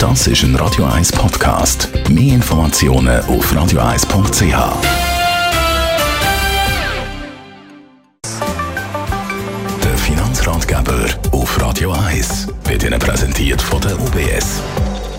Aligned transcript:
Das 0.00 0.26
ist 0.26 0.44
ein 0.44 0.56
Radio 0.56 0.86
1 0.86 1.12
Podcast. 1.12 1.90
Mehr 2.08 2.36
Informationen 2.36 3.20
auf 3.24 3.52
radio1.ch. 3.52 4.42
Der 9.84 9.98
Finanzratgeber 9.98 11.04
auf 11.32 11.60
Radio 11.60 11.92
1 11.92 12.48
wird 12.64 12.82
Ihnen 12.82 12.98
präsentiert 12.98 13.60
von 13.60 13.82
der 13.82 14.00
UBS. 14.00 14.62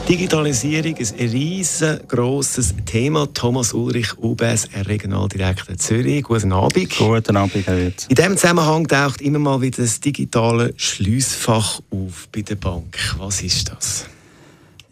Digitalisierung 0.10 0.98
ist 0.98 1.14
ein 1.20 1.30
riesengroßes 1.30 2.74
Thema. 2.88 3.32
Thomas 3.32 3.74
Ulrich, 3.74 4.18
UBS, 4.18 4.68
Regionaldirektor 4.88 5.78
Zürich. 5.78 6.24
Guten 6.24 6.54
Abend. 6.54 6.90
Guten 6.98 7.38
Abend, 7.38 7.68
Herr 7.68 7.78
Wirtz. 7.78 8.08
In 8.08 8.16
diesem 8.16 8.36
Zusammenhang 8.36 8.88
taucht 8.88 9.22
immer 9.22 9.38
mal 9.38 9.62
wieder 9.62 9.84
das 9.84 10.00
digitale 10.00 10.74
Schliessfach 10.76 11.82
auf 11.92 12.28
bei 12.32 12.42
der 12.42 12.56
Bank. 12.56 12.98
Was 13.20 13.44
ist 13.44 13.70
das? 13.70 14.08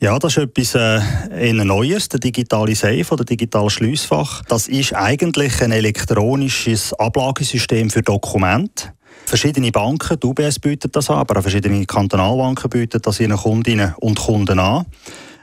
Ja, 0.02 0.18
das 0.18 0.38
ist 0.38 0.44
etwas 0.44 0.76
äh, 0.76 1.52
Neues, 1.52 2.08
der 2.08 2.22
digitale 2.22 2.74
Safe 2.74 3.06
oder 3.12 3.26
digitale 3.26 3.70
Schliessfach. 3.70 4.44
Das 4.48 4.70
ist 4.70 4.96
eigentlich 4.96 5.62
ein 5.62 5.74
elektronisches 5.74 6.94
Ablagesystem 6.94 7.90
für 7.90 8.02
Dokumente. 8.02 8.94
Verschiedene 9.26 9.74
Banken, 9.74 10.18
die 10.18 10.26
UBS 10.26 10.60
bietet 10.60 10.96
das 10.96 11.10
an, 11.10 11.18
aber 11.18 11.40
auch 11.40 11.42
verschiedene 11.42 11.86
Kantonalbanken 11.86 12.70
bieten 12.70 13.02
das 13.02 13.20
ihren 13.20 13.36
Kundinnen 13.36 13.94
und 14.00 14.18
Kunden 14.18 14.58
an. 14.58 14.86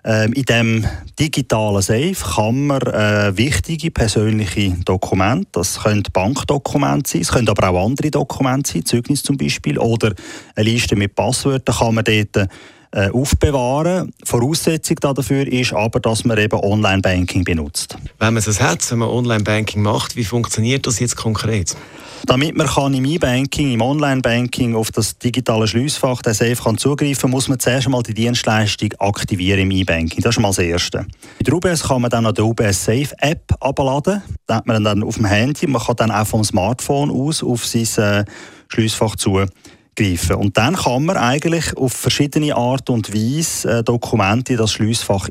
Ähm, 0.06 0.32
in 0.32 0.44
dem 0.44 0.86
digitalen 1.18 1.82
Safe 1.82 2.14
kann 2.14 2.66
man 2.66 2.80
äh, 2.80 3.36
wichtige 3.36 3.90
persönliche 3.90 4.70
Dokumente, 4.86 5.48
das 5.52 5.80
können 5.82 6.04
Bankdokumente 6.10 7.10
sein, 7.10 7.20
es 7.20 7.32
können 7.32 7.48
aber 7.48 7.68
auch 7.68 7.84
andere 7.84 8.10
Dokumente 8.10 8.72
sein, 8.72 8.86
Zeugnis 8.86 9.22
zum 9.22 9.36
Beispiel, 9.36 9.78
oder 9.78 10.14
eine 10.54 10.70
Liste 10.70 10.96
mit 10.96 11.14
Passwörtern 11.14 11.76
kann 11.76 11.94
man 11.96 12.04
dort 12.04 12.48
äh, 12.96 13.10
aufbewahren. 13.10 14.10
Voraussetzung 14.24 14.96
dafür 15.00 15.46
ist 15.46 15.74
aber, 15.74 16.00
dass 16.00 16.24
man 16.24 16.38
eben 16.38 16.58
Online-Banking 16.58 17.44
benutzt. 17.44 17.98
Wenn 18.18 18.32
man 18.32 18.42
es 18.42 18.60
hat, 18.60 18.90
wenn 18.90 19.00
man 19.00 19.10
Online-Banking 19.10 19.82
macht, 19.82 20.16
wie 20.16 20.24
funktioniert 20.24 20.86
das 20.86 20.98
jetzt 20.98 21.14
konkret? 21.14 21.76
Damit 22.24 22.56
man 22.56 22.66
kann 22.66 22.94
im 22.94 23.04
E-Banking, 23.04 23.74
im 23.74 23.82
Online-Banking 23.82 24.74
auf 24.74 24.90
das 24.92 25.18
digitale 25.18 25.68
Schliessfach, 25.68 26.22
der 26.22 26.32
Safe 26.32 26.56
kann 26.56 26.78
zugreifen, 26.78 27.30
muss 27.30 27.48
man 27.48 27.60
zuerst 27.60 27.86
einmal 27.86 28.02
die 28.02 28.14
Dienstleistung 28.14 28.94
aktivieren 28.98 29.60
im 29.60 29.70
E-Banking. 29.72 30.22
Das 30.22 30.36
ist 30.36 30.40
mal 30.40 30.48
das 30.48 30.58
Erste. 30.58 31.06
Bei 31.38 31.44
der 31.44 31.52
UBS 31.52 31.82
kann 31.82 32.00
man 32.00 32.10
dann 32.10 32.24
noch 32.24 32.32
die 32.32 32.40
UBS 32.40 32.82
Safe 32.82 33.10
App 33.18 33.42
abladen. 33.60 34.22
Da 34.46 34.56
hat 34.56 34.66
man 34.66 34.82
dann 34.82 35.02
auf 35.02 35.16
dem 35.16 35.26
Handy. 35.26 35.66
Man 35.66 35.82
kann 35.82 35.96
dann 35.96 36.10
auch 36.10 36.26
vom 36.26 36.42
Smartphone 36.42 37.10
aus 37.10 37.42
auf 37.42 37.66
sein 37.66 37.86
äh, 38.02 38.24
Schliessfach 38.68 39.16
zugreifen 39.16 39.52
greifen. 39.96 40.36
Und 40.36 40.56
dann 40.56 40.76
kann 40.76 41.04
man 41.04 41.16
eigentlich 41.16 41.76
auf 41.76 41.92
verschiedene 41.92 42.54
Art 42.54 42.88
und 42.90 43.12
Weise 43.12 43.78
äh, 43.78 43.82
Dokumente 43.82 44.52
in 44.52 44.58
das 44.58 44.72
Schliessfach 44.72 45.28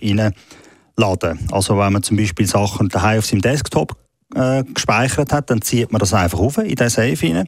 laden. 0.98 1.40
Also 1.52 1.78
wenn 1.78 1.94
man 1.94 2.04
zum 2.04 2.18
Beispiel 2.18 2.48
Sachen 2.48 2.90
daheim 2.90 3.20
auf 3.20 3.26
seinem 3.26 3.42
Desktop 3.42 3.96
äh, 4.36 4.64
gespeichert 4.64 5.32
hat, 5.32 5.50
dann 5.50 5.62
zieht 5.62 5.92
man 5.92 6.00
das 6.00 6.14
einfach 6.14 6.40
auf 6.40 6.58
in 6.58 6.76
den 6.76 6.90
Safe 6.90 7.18
rein. 7.22 7.36
Man 7.36 7.48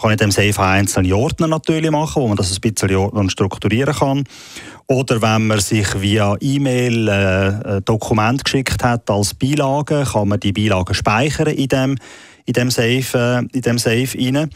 kann 0.00 0.10
in 0.12 0.16
dem 0.18 0.30
Safe 0.30 0.62
einzelne 0.62 1.16
Ordner 1.16 1.48
natürlich 1.48 1.90
machen, 1.90 2.22
wo 2.22 2.28
man 2.28 2.36
das 2.36 2.52
ein 2.52 2.60
bisschen 2.60 3.30
strukturieren 3.30 3.94
kann. 3.94 4.24
Oder 4.86 5.20
wenn 5.20 5.48
man 5.48 5.60
sich 5.60 6.00
via 6.00 6.36
E-Mail 6.40 7.08
äh, 7.08 7.80
Dokument 7.82 8.44
geschickt 8.44 8.82
hat 8.82 9.10
als 9.10 9.34
Beilage, 9.34 10.04
kann 10.10 10.28
man 10.28 10.40
die 10.40 10.52
Beilagen 10.52 10.94
speichern 10.94 11.48
in 11.48 11.68
dem, 11.68 11.98
in 12.46 12.52
dem 12.54 12.70
Safe, 12.70 13.18
äh, 13.52 13.56
in 13.56 13.62
dem 13.62 13.78
Safe 13.78 14.08
rein. 14.16 14.50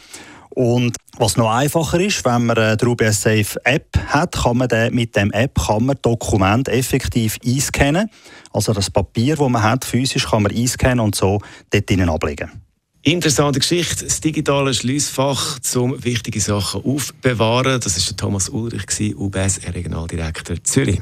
Und 0.55 0.95
was 1.17 1.35
noch 1.35 1.49
einfacher 1.49 1.99
ist, 1.99 2.23
wenn 2.25 2.45
man 2.45 2.57
eine 2.57 2.77
UBS 2.83 3.21
Safe 3.21 3.59
App 3.63 3.97
hat, 4.07 4.33
kann 4.33 4.57
man 4.57 4.69
mit 4.91 5.15
dem 5.15 5.31
App 5.31 5.59
kann 5.65 5.85
man 5.85 5.97
Dokument 6.01 6.69
effektiv 6.69 7.39
einscannen. 7.43 8.09
Also 8.51 8.71
das 8.73 8.91
Papier, 8.91 9.35
das 9.35 9.49
man 9.49 9.63
hat, 9.63 9.83
physisch, 9.83 10.27
kann 10.29 10.43
man 10.43 10.51
einscannen 10.51 10.99
und 10.99 11.15
so 11.15 11.39
dort 11.71 11.89
drinnen 11.89 12.09
ablegen. 12.09 12.51
Interessante 13.01 13.59
Geschichte. 13.59 14.05
Das 14.05 14.21
digitale 14.21 14.73
Schliessfach 14.73 15.59
zum 15.59 16.01
wichtige 16.05 16.39
Sachen 16.39 16.85
aufbewahren. 16.85 17.81
Das 17.81 17.97
ist 17.97 18.09
der 18.09 18.15
Thomas 18.15 18.47
Ulrich, 18.47 19.15
UBS 19.15 19.59
Regionaldirektor 19.67 20.63
Zürich. 20.63 21.01